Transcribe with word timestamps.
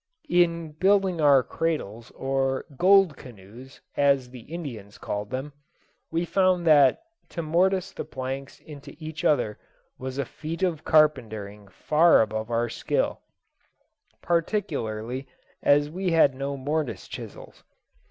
In 0.31 0.71
building 0.71 1.21
our 1.21 1.43
cradles, 1.43 2.09
or 2.15 2.65
"gold 2.75 3.15
canoes," 3.17 3.81
as 3.95 4.31
the 4.31 4.39
Indians 4.39 4.97
called 4.97 5.29
them, 5.29 5.53
we 6.09 6.25
found 6.25 6.65
that 6.65 7.03
to 7.29 7.43
mortice 7.43 7.91
the 7.91 8.03
planks 8.03 8.59
into 8.61 8.95
each 8.97 9.23
other 9.23 9.59
was 9.99 10.17
a 10.17 10.25
feat 10.25 10.63
of 10.63 10.83
carpentering 10.83 11.67
far 11.67 12.21
above 12.23 12.49
our 12.49 12.67
skill, 12.67 13.21
particularly 14.23 15.27
as 15.61 15.87
we 15.91 16.09
had 16.09 16.33
no 16.33 16.57
mortice 16.57 17.07
chisels. 17.07 17.63